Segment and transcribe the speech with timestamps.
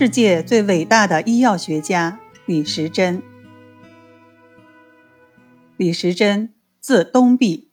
[0.00, 3.22] 世界最伟大的医药学家李时珍。
[5.76, 7.68] 李时珍，字东壁，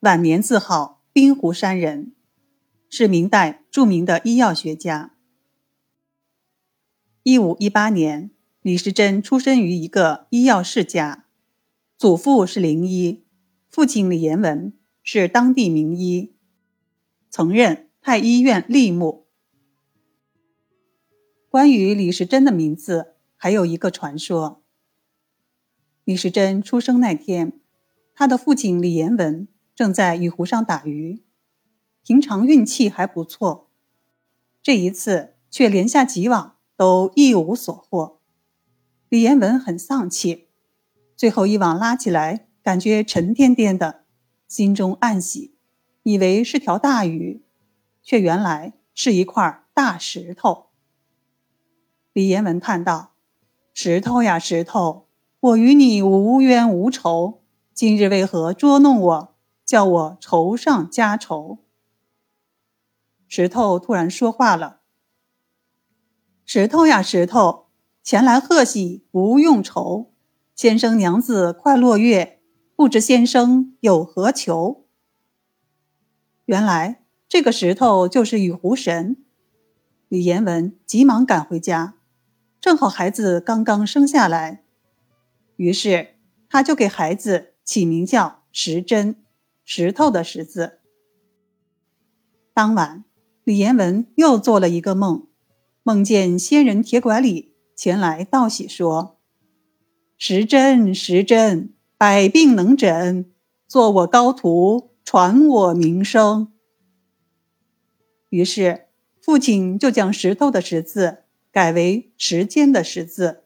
[0.00, 2.14] 晚年自号滨湖山人，
[2.90, 5.14] 是明代著名的医药学家。
[7.22, 8.32] 一五一八年，
[8.62, 11.26] 李时珍出生于一个医药世家，
[11.96, 13.22] 祖父是灵医，
[13.70, 16.34] 父亲李延文是当地名医，
[17.30, 19.28] 曾任太医院吏目。
[21.52, 24.62] 关于李时珍的名字，还有一个传说。
[26.02, 27.60] 李时珍出生那天，
[28.14, 31.22] 他的父亲李延文正在雨湖上打鱼，
[32.02, 33.68] 平常运气还不错，
[34.62, 38.22] 这一次却连下几网都一无所获。
[39.10, 40.48] 李延文很丧气，
[41.14, 44.06] 最后一网拉起来，感觉沉甸甸的，
[44.48, 45.54] 心中暗喜，
[46.04, 47.44] 以为是条大鱼，
[48.02, 50.71] 却原来是一块大石头。
[52.12, 53.14] 李延文叹道
[53.72, 55.08] ：“石头呀，石头，
[55.40, 57.40] 我与你无冤无仇，
[57.72, 61.60] 今日为何捉弄我，叫我仇上加仇？”
[63.26, 64.80] 石头突然说话了
[66.44, 67.68] ：“石头呀，石头，
[68.02, 70.12] 前来贺喜，不用愁。
[70.54, 72.42] 先生娘子快落月，
[72.76, 74.84] 不知先生有何求？”
[76.44, 79.24] 原来这个石头就是雨湖神。
[80.08, 81.94] 李延文急忙赶回家。
[82.62, 84.62] 正好孩子刚刚生下来，
[85.56, 86.14] 于是
[86.48, 89.16] 他就给孩子起名叫石珍，
[89.64, 90.78] 石头的石字。
[92.54, 93.02] 当晚，
[93.42, 95.26] 李延文又做了一个梦，
[95.82, 99.18] 梦见仙人铁拐李前来道喜说
[100.16, 103.32] ：“石珍，石珍，百病能诊，
[103.66, 106.52] 做我高徒，传我名声。”
[108.30, 108.86] 于是
[109.20, 111.24] 父亲就将石头的石字。
[111.52, 113.44] 改为时间的“时”字。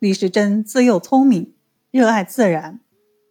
[0.00, 1.54] 李时珍自幼聪明，
[1.92, 2.80] 热爱自然，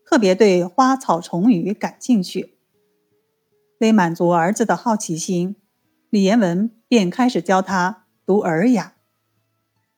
[0.05, 2.57] 特别对花草虫鱼感兴趣。
[3.79, 5.57] 为满足儿子的好奇心，
[6.09, 8.95] 李延文便开始教他读《尔雅》。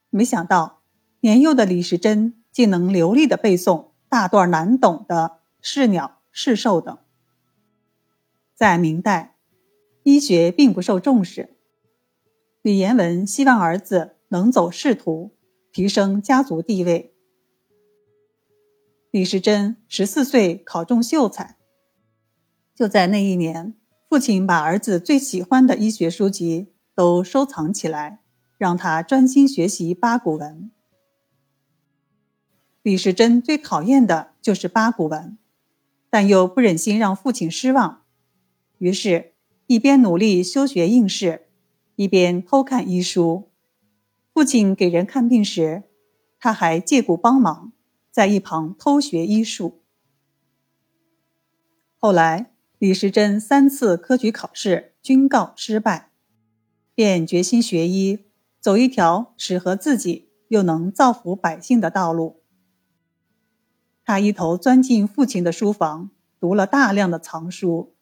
[0.10, 0.82] 没想到，
[1.20, 6.98] 年幼的李时珍竟能流利的背诵大段难懂的是鸟、是兽等。
[8.56, 9.36] 在明代，
[10.02, 11.55] 医学并不受重视。
[12.66, 15.36] 李延文希望儿子能走仕途，
[15.72, 17.14] 提升家族地位。
[19.12, 21.58] 李时珍十四岁考中秀才，
[22.74, 23.76] 就在那一年，
[24.10, 28.22] 父亲把儿子最喜欢的医学书籍都收藏起来，
[28.58, 30.72] 让他专心学习八股文。
[32.82, 35.38] 李时珍最讨厌的就是八股文，
[36.10, 38.02] 但又不忍心让父亲失望，
[38.80, 39.36] 于是，
[39.68, 41.44] 一边努力修学应试。
[41.96, 43.50] 一边偷看医书，
[44.34, 45.84] 父亲给人看病时，
[46.38, 47.72] 他还借故帮忙，
[48.12, 49.82] 在一旁偷学医术。
[51.96, 56.12] 后来，李时珍三次科举考试均告失败，
[56.94, 58.26] 便决心学医，
[58.60, 62.42] 走一条适合自己又能造福百姓的道路。
[64.04, 66.12] 他一头钻进父亲的书房，
[66.42, 67.96] 读了大量的藏书。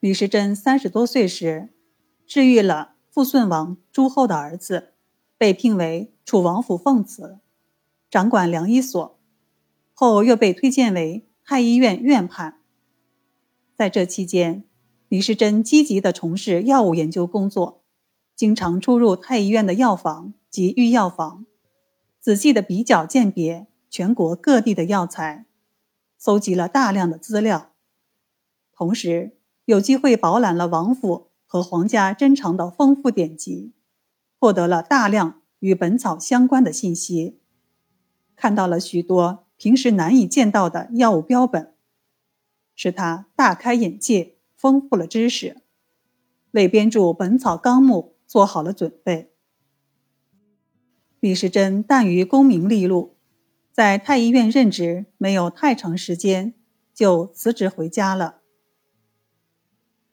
[0.00, 1.74] 李时珍三十多岁时。
[2.28, 4.92] 治愈了傅顺王朱厚的儿子，
[5.38, 7.38] 被聘为楚王府奉祠，
[8.10, 9.18] 掌管良医所，
[9.94, 12.60] 后又被推荐为太医院院判。
[13.74, 14.64] 在这期间，
[15.08, 17.82] 李时珍积极地从事药物研究工作，
[18.36, 21.46] 经常出入太医院的药房及御药房，
[22.20, 25.46] 仔细地比较鉴别全国各地的药材，
[26.18, 27.72] 搜集了大量的资料，
[28.70, 31.27] 同时有机会饱览了王府。
[31.50, 33.72] 和皇家珍藏的丰富典籍，
[34.38, 37.40] 获得了大量与本草相关的信息，
[38.36, 41.72] 看到了许多平时难以见到的药物标本，
[42.74, 45.62] 使他大开眼界，丰富了知识，
[46.50, 49.32] 为编著《本草纲目》做好了准备。
[51.18, 53.16] 李时珍淡于功名利禄，
[53.72, 56.52] 在太医院任职没有太长时间，
[56.92, 58.42] 就辞职回家了。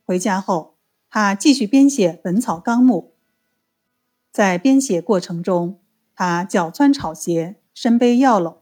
[0.05, 0.74] 回家后。
[1.17, 3.13] 他继续编写《本草纲目》。
[4.33, 5.79] 在编写过程中，
[6.13, 8.57] 他脚穿草鞋，身背药篓，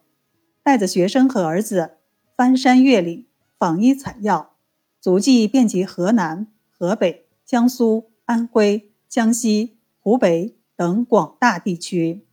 [0.62, 1.98] 带着学生和儿子
[2.38, 3.26] 翻山越岭
[3.58, 4.54] 访医采药，
[5.02, 12.28] 足迹遍及河南、河北、江苏、安徽、江西、湖北等广大地区，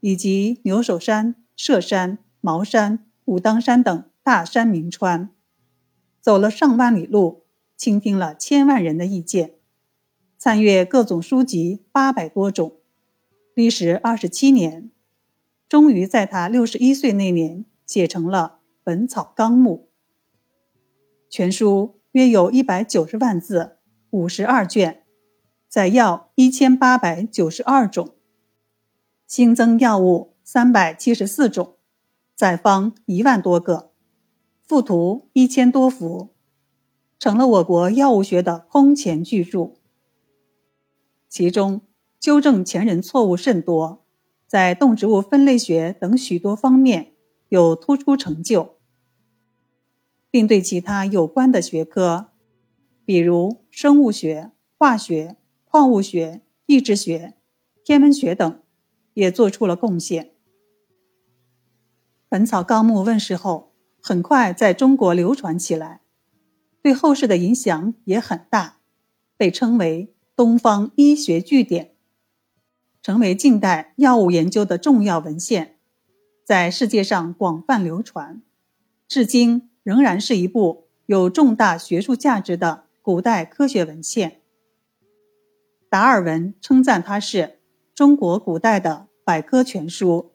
[0.00, 5.30] 以及牛首山、䭙山、茅山、武当山等大山名川，
[6.20, 7.45] 走了上万里路。
[7.76, 9.54] 倾听了千万人的意见，
[10.38, 12.76] 参阅各种书籍八百多种，
[13.54, 14.90] 历时二十七年，
[15.68, 19.90] 终于在他六十一岁那年写成了《本草纲目》。
[21.28, 23.76] 全书约有一百九十万字，
[24.10, 25.02] 五十二卷，
[25.68, 28.14] 载药一千八百九十二种，
[29.26, 31.76] 新增药物三百七十四种，
[32.34, 33.92] 载方一万多个，
[34.62, 36.35] 附图一千多幅，
[37.18, 39.72] 成了我国药物学的空前巨著。
[41.28, 41.82] 其中
[42.18, 44.04] 纠正前人错误甚多，
[44.46, 47.12] 在动植物分类学等许多方面
[47.48, 48.76] 有突出成就。
[50.30, 52.28] 并对其他有关的学科，
[53.06, 57.34] 比如生物学、化学、矿物学、地质学、
[57.82, 58.60] 天文学等，
[59.14, 60.24] 也做出了贡献。
[62.28, 66.02] 《本草纲目》问世后，很快在中国流传起来，
[66.82, 68.78] 对后世的影响也很大，
[69.36, 71.92] 被称为东方医学据典，
[73.02, 75.76] 成为近代药物研究的重要文献，
[76.44, 78.42] 在世界上广泛流传，
[79.08, 79.70] 至今。
[79.86, 84.40] 仍然是一部有重大学术价值的古代科学文献。
[85.88, 87.60] 达尔文称赞它是
[87.94, 90.32] 中国古代的百科全书。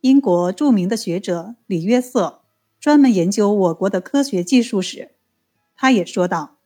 [0.00, 2.41] 英国著名的学者李约瑟
[2.82, 5.12] 专门研究我国的科学技术史，
[5.76, 6.58] 他也说道：“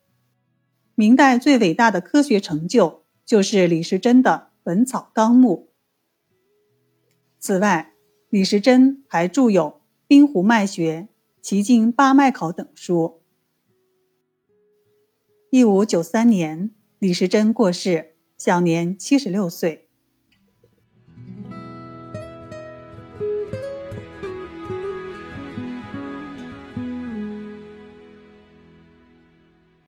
[0.97, 5.69] 明代最伟大的科学成就就是李时珍的《本草纲目》。”
[7.39, 7.93] 此外，
[8.31, 9.65] 李时珍还著有
[10.07, 11.09] 《滨湖脉学》。
[11.43, 13.21] 奇经八脉考等书。
[15.51, 19.86] 一五九三年，李时珍过世，享年七十六岁。